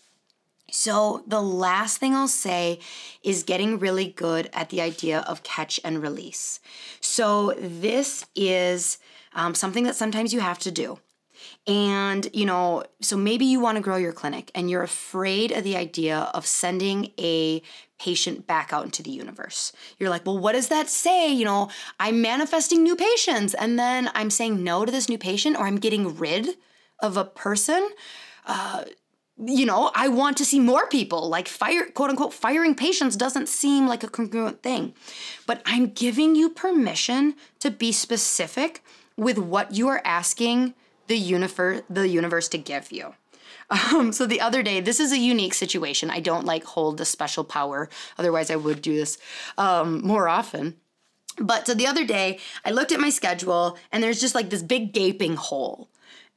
[0.73, 2.81] So, the last thing I'll say
[3.23, 6.61] is getting really good at the idea of catch and release.
[7.01, 8.99] So, this is
[9.33, 10.99] um, something that sometimes you have to do.
[11.67, 15.65] And, you know, so maybe you want to grow your clinic and you're afraid of
[15.65, 17.63] the idea of sending a
[17.99, 19.73] patient back out into the universe.
[19.99, 21.31] You're like, well, what does that say?
[21.31, 25.57] You know, I'm manifesting new patients and then I'm saying no to this new patient
[25.57, 26.57] or I'm getting rid
[26.99, 27.91] of a person.
[28.47, 28.85] Uh,
[29.45, 31.29] you know, I want to see more people.
[31.29, 34.95] Like fire, quote unquote, firing patients doesn't seem like a congruent thing.
[35.47, 38.83] But I'm giving you permission to be specific
[39.17, 40.75] with what you are asking
[41.07, 43.15] the universe, the universe to give you.
[43.93, 46.11] Um, so the other day, this is a unique situation.
[46.11, 47.89] I don't like hold a special power.
[48.19, 49.17] Otherwise, I would do this
[49.59, 50.75] um, more often.
[51.39, 54.65] But so the other day, I looked at my schedule and there's just like this
[54.65, 55.89] big gaping hole.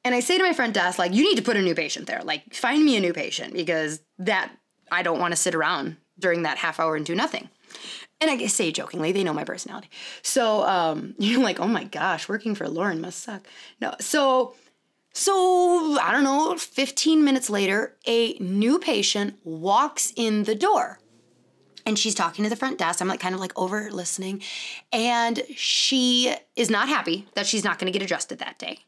[0.06, 2.08] And I say to my front desk, like, you need to put a new patient
[2.08, 2.22] there.
[2.24, 4.52] Like, find me a new patient because that
[4.92, 7.50] I don't want to sit around during that half hour and do nothing.
[8.22, 9.90] And I say jokingly, they know my personality.
[10.22, 13.48] So um, you're like, oh my gosh, working for Lauryn must suck.
[13.82, 14.56] No, so
[15.16, 21.00] so I don't know, 15 minutes later, a new patient walks in the door.
[21.86, 23.02] And she's talking to the front desk.
[23.02, 24.42] I'm like kind of like over listening.
[24.92, 28.80] And she is not happy that she's not going to get adjusted that day.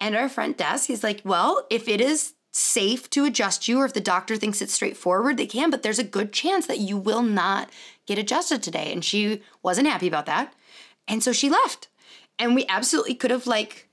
[0.00, 3.84] And our front desk is like, well, if it is safe to adjust you, or
[3.84, 6.96] if the doctor thinks it's straightforward, they can, but there's a good chance that you
[6.96, 7.70] will not
[8.06, 8.92] get adjusted today.
[8.92, 10.54] And she wasn't happy about that.
[11.06, 11.88] And so she left.
[12.38, 13.88] And we absolutely could have, like,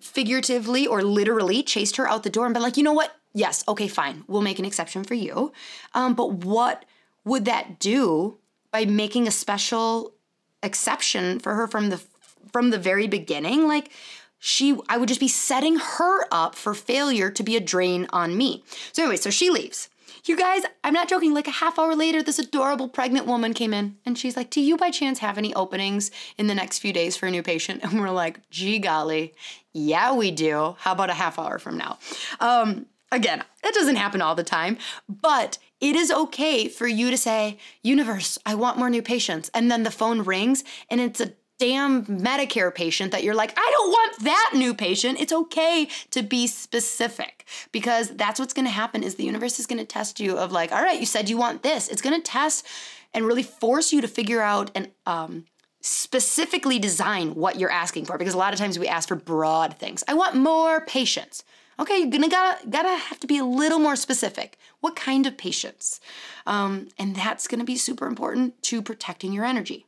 [0.00, 3.16] figuratively or literally chased her out the door and been like, you know what?
[3.32, 4.24] Yes, okay, fine.
[4.26, 5.52] We'll make an exception for you.
[5.94, 6.84] Um, but what
[7.24, 8.38] would that do
[8.70, 10.14] by making a special
[10.62, 12.00] exception for her from the
[12.52, 13.68] from the very beginning?
[13.68, 13.90] Like,
[14.40, 18.36] she I would just be setting her up for failure to be a drain on
[18.36, 18.64] me.
[18.92, 19.88] So anyway, so she leaves.
[20.24, 23.72] You guys, I'm not joking, like a half hour later, this adorable pregnant woman came
[23.72, 26.92] in and she's like, Do you by chance have any openings in the next few
[26.92, 27.82] days for a new patient?
[27.90, 29.34] And we're like, Gee golly,
[29.72, 30.76] yeah, we do.
[30.78, 31.98] How about a half hour from now?
[32.38, 37.16] Um, again, that doesn't happen all the time, but it is okay for you to
[37.16, 39.50] say, Universe, I want more new patients.
[39.54, 43.70] And then the phone rings and it's a damn Medicare patient that you're like, I
[43.70, 45.20] don't want that new patient.
[45.20, 49.66] It's okay to be specific because that's what's going to happen is the universe is
[49.66, 51.88] going to test you of like, all right, you said you want this.
[51.88, 52.66] It's going to test
[53.12, 55.44] and really force you to figure out and um,
[55.82, 59.76] specifically design what you're asking for because a lot of times we ask for broad
[59.78, 60.02] things.
[60.08, 61.44] I want more patients.
[61.78, 64.58] Okay, you're gonna gotta gotta have to be a little more specific.
[64.80, 65.98] What kind of patients?
[66.46, 69.86] Um, and that's gonna be super important to protecting your energy.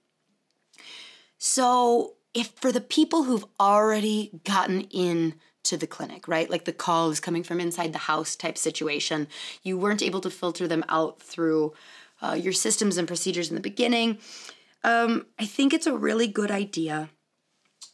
[1.45, 6.49] So, if for the people who've already gotten in to the clinic, right?
[6.49, 9.27] Like the call is coming from inside the house type situation,
[9.65, 11.75] you weren't able to filter them out through
[12.23, 14.19] uh, your systems and procedures in the beginning.
[14.85, 17.11] Um, I think it's a really good idea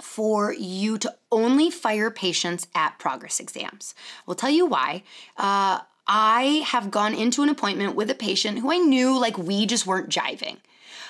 [0.03, 3.95] for you to only fire patients at progress exams.
[4.27, 5.05] We'll tell you why.
[5.39, 9.65] Uh, I have gone into an appointment with a patient who I knew like we
[9.65, 10.59] just weren't jiving.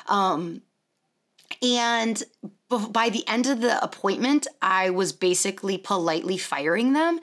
[0.06, 0.62] Um,
[1.62, 2.22] and
[2.92, 7.20] by the end of the appointment, I was basically politely firing them.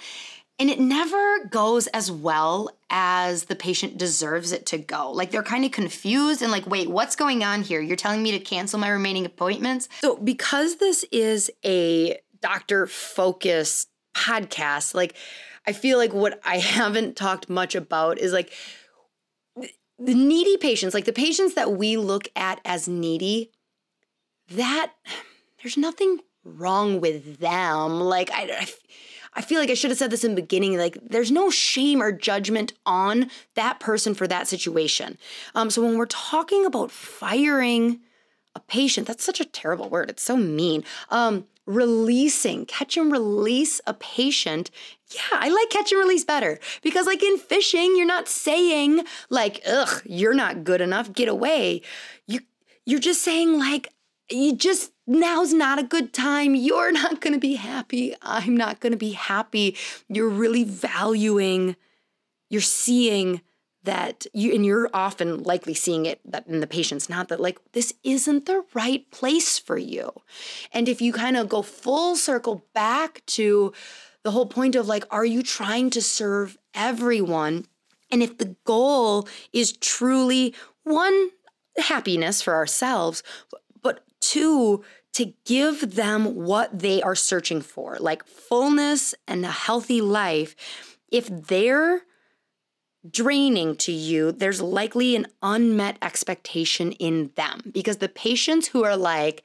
[0.58, 5.12] And it never goes as well as the patient deserves it to go.
[5.12, 7.82] Like they're kind of confused and like, wait, what's going on here?
[7.82, 9.90] You're telling me to cancel my remaining appointments?
[10.00, 15.16] So, because this is a doctor focused podcast, like,
[15.68, 18.54] I feel like what I haven't talked much about is like
[19.98, 23.52] the needy patients, like the patients that we look at as needy,
[24.50, 24.94] that
[25.62, 28.00] there's nothing wrong with them.
[28.00, 28.68] Like, I, I
[29.38, 30.78] I feel like I should have said this in the beginning.
[30.78, 35.18] Like, there's no shame or judgment on that person for that situation.
[35.54, 38.00] Um, so when we're talking about firing
[38.56, 40.10] a patient, that's such a terrible word.
[40.10, 40.86] It's so mean.
[41.10, 44.72] Um, releasing, catch and release a patient.
[45.10, 49.62] Yeah, I like catch and release better because, like in fishing, you're not saying like,
[49.68, 51.82] "Ugh, you're not good enough, get away."
[52.28, 52.40] You
[52.86, 53.90] you're just saying like,
[54.30, 56.56] you just now's not a good time.
[56.56, 58.16] You're not going to be happy.
[58.22, 59.78] I'm not going to be happy.
[60.10, 61.76] You're really valuing,
[62.50, 63.42] you're seeing
[63.84, 67.60] that you, and you're often likely seeing it that in the patients, not that like
[67.74, 70.12] this isn't the right place for you.
[70.74, 73.74] And if you kind of go full circle back to
[74.24, 77.66] the whole point of like, are you trying to serve everyone?
[78.12, 81.30] And if the goal is truly one,
[81.78, 83.22] happiness for ourselves,
[84.20, 84.84] two,
[85.14, 90.56] to give them what they are searching for, like fullness and a healthy life.
[91.10, 92.02] If they're
[93.10, 98.98] draining to you, there's likely an unmet expectation in them because the patients who are
[98.98, 99.44] like,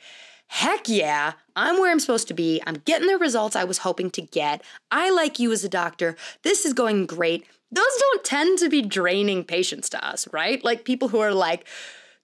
[0.48, 2.60] heck yeah, I'm where I'm supposed to be.
[2.66, 4.64] I'm getting the results I was hoping to get.
[4.90, 6.16] I like you as a doctor.
[6.42, 7.46] This is going great.
[7.70, 10.64] Those don't tend to be draining patients to us, right?
[10.64, 11.66] Like people who are like,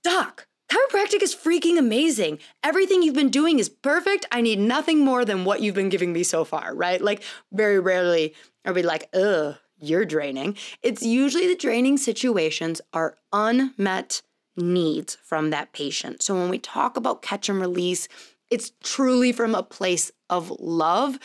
[0.03, 2.39] Doc, Chiropractic is freaking amazing.
[2.65, 4.27] Everything you've been doing is perfect.
[4.33, 7.01] I need nothing more than what you've been giving me so far, right?
[7.01, 10.57] Like, very rarely are we like, ugh, you're draining.
[10.83, 14.23] It's usually the draining situations are unmet
[14.57, 16.23] needs from that patient.
[16.23, 18.09] So when we talk about catch and release,
[18.51, 21.19] it's truly from a place of love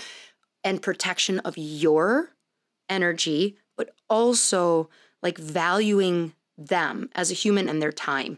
[0.64, 2.32] and protection of your
[2.90, 4.90] energy, but also
[5.24, 8.38] like valuing them as a human and their time.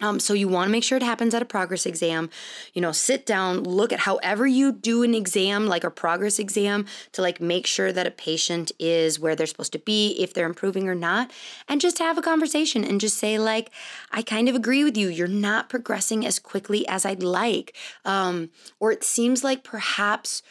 [0.00, 2.28] Um, so you want to make sure it happens at a progress exam.
[2.74, 6.84] You know, sit down, look at however you do an exam, like a progress exam,
[7.12, 10.46] to like make sure that a patient is where they're supposed to be, if they're
[10.46, 11.30] improving or not,
[11.66, 13.70] and just have a conversation and just say like,
[14.10, 15.08] I kind of agree with you.
[15.08, 17.74] You're not progressing as quickly as I'd like,
[18.04, 20.42] um, or it seems like perhaps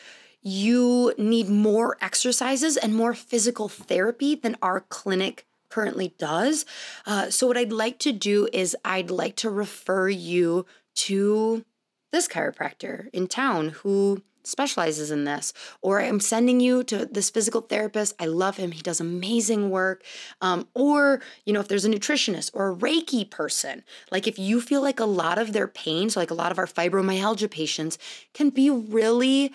[0.42, 5.46] you need more exercises and more physical therapy than our clinic
[5.76, 6.66] currently does.
[7.06, 10.66] Uh, so, what I'd like to do is, I'd like to refer you
[11.08, 11.66] to
[12.14, 17.62] this chiropractor in town who specializes in this or i'm sending you to this physical
[17.62, 18.14] therapist.
[18.20, 18.72] I love him.
[18.74, 20.04] He does amazing work.
[20.40, 24.62] Um, or you know if there's a nutritionist or a reiki person like if you
[24.62, 27.98] feel like a lot of their pain so like a lot of our fibromyalgia patients
[28.34, 29.52] can be really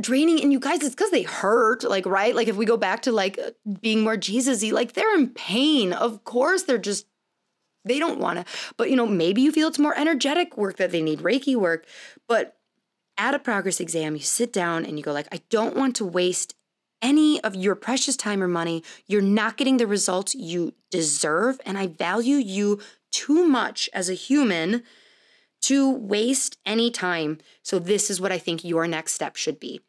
[0.00, 2.34] draining and you guys it's because they hurt like right?
[2.34, 5.92] Like if we go back to like uh, being more jesus-y like they're in pain.
[5.92, 7.06] Of course they're just
[7.84, 8.44] they don't want to
[8.76, 11.84] but you know maybe you feel it's more energetic work that they need reiki work
[12.28, 12.56] but
[13.18, 16.04] at a progress exam you sit down and you go like i don't want to
[16.04, 16.54] waste
[17.02, 18.82] any of your precious time or money.
[19.06, 22.78] You're not getting the results you deserve and i value you
[23.10, 24.82] too much as a human
[25.62, 27.38] to waste any time.
[27.62, 29.80] So, this is what I think your next step should be.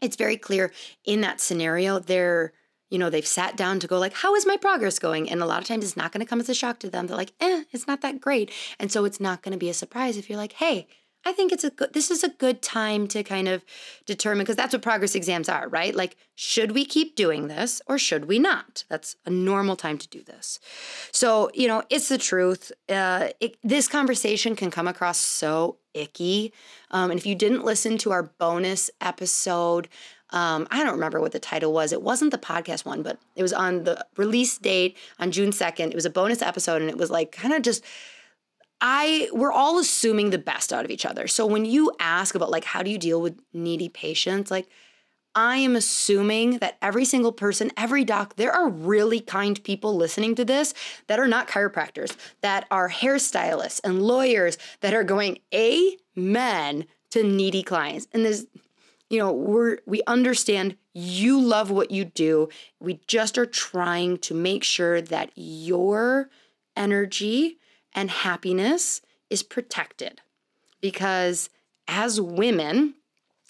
[0.00, 0.72] It's very clear
[1.04, 2.52] in that scenario, they're,
[2.90, 5.28] you know, they've sat down to go, like, how is my progress going?
[5.28, 7.06] And a lot of times it's not going to come as a shock to them.
[7.06, 8.50] They're like, eh, it's not that great.
[8.78, 10.86] And so, it's not going to be a surprise if you're like, hey,
[11.26, 13.64] I think it's a good this is a good time to kind of
[14.06, 15.92] determine because that's what progress exams are, right?
[15.92, 18.84] Like should we keep doing this or should we not?
[18.88, 20.60] That's a normal time to do this.
[21.10, 22.70] So, you know, it's the truth.
[22.88, 26.52] Uh, it, this conversation can come across so icky.
[26.92, 29.88] Um, and if you didn't listen to our bonus episode,
[30.30, 31.92] um, I don't remember what the title was.
[31.92, 35.88] It wasn't the podcast one, but it was on the release date on June 2nd.
[35.88, 37.84] It was a bonus episode and it was like kind of just
[38.80, 41.26] I we're all assuming the best out of each other.
[41.28, 44.68] So when you ask about like how do you deal with needy patients, like
[45.34, 50.34] I am assuming that every single person, every doc, there are really kind people listening
[50.36, 50.72] to this
[51.08, 57.62] that are not chiropractors, that are hairstylists and lawyers that are going amen to needy
[57.62, 58.08] clients.
[58.12, 58.46] And there's,
[59.10, 62.48] you know, we're we understand you love what you do.
[62.80, 66.30] We just are trying to make sure that your
[66.74, 67.58] energy
[67.96, 70.20] and happiness is protected.
[70.80, 71.50] Because
[71.88, 72.94] as women,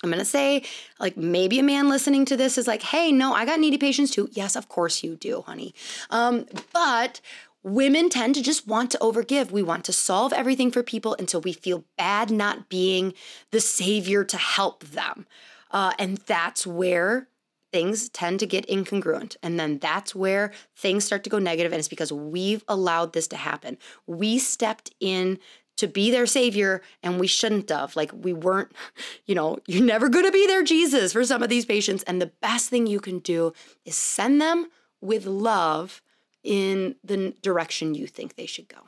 [0.02, 0.62] I'm going to say,
[1.00, 4.12] like, maybe a man listening to this is like, hey, no, I got needy patients
[4.12, 4.28] too.
[4.32, 5.74] Yes, of course you do, honey.
[6.10, 7.20] Um, but
[7.62, 9.50] women tend to just want to overgive.
[9.50, 13.12] We want to solve everything for people until we feel bad not being
[13.50, 15.26] the savior to help them.
[15.72, 17.28] Uh, and that's where
[17.76, 19.36] things tend to get incongruent.
[19.42, 21.72] And then that's where things start to go negative.
[21.72, 23.76] And it's because we've allowed this to happen.
[24.06, 25.38] We stepped in
[25.76, 28.72] to be their savior and we shouldn't have like we weren't
[29.26, 32.18] you know you're never going to be their jesus for some of these patients and
[32.18, 33.52] the best thing you can do
[33.84, 34.68] is send them
[35.02, 36.00] with love
[36.42, 38.78] in the direction you think they should go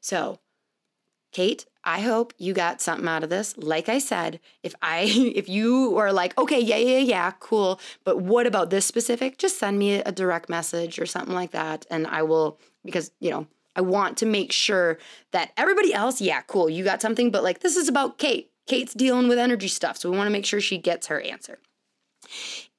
[0.00, 0.40] so
[1.30, 5.00] kate i hope you got something out of this like i said if i
[5.34, 9.58] if you are like okay yeah yeah yeah cool but what about this specific just
[9.58, 13.46] send me a direct message or something like that and i will because you know
[13.74, 14.98] I want to make sure
[15.30, 18.50] that everybody else, yeah, cool, you got something, but like this is about Kate.
[18.66, 21.58] Kate's dealing with energy stuff, so we want to make sure she gets her answer.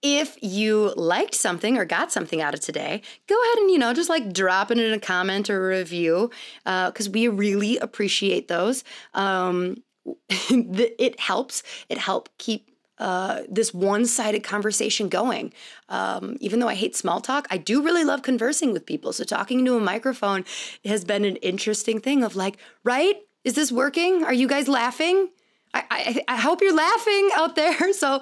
[0.04, 3.93] If you liked something or got something out of today, go ahead and, you know,
[3.93, 6.30] just like drop it in a comment or a review
[6.66, 8.84] because uh, we really appreciate those.
[9.14, 9.78] Um,
[10.30, 11.64] it helps.
[11.89, 15.54] It helps keep uh, this one sided conversation going.
[15.89, 19.14] Um, even though I hate small talk, I do really love conversing with people.
[19.14, 20.45] So, talking to a microphone
[20.86, 23.16] has been an interesting thing of like, right?
[23.43, 24.24] Is this working?
[24.24, 25.30] Are you guys laughing?
[25.74, 27.93] I, I, I hope you're laughing out there.
[27.93, 28.21] So,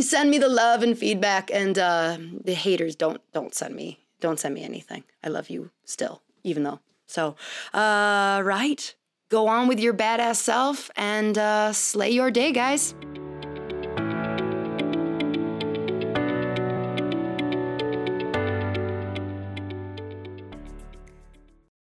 [0.00, 1.50] send me the love and feedback.
[1.52, 5.04] And uh, the haters don't don't send me don't send me anything.
[5.24, 6.80] I love you still, even though.
[7.06, 7.36] So,
[7.74, 8.94] uh, right.
[9.30, 12.94] Go on with your badass self and uh, slay your day, guys.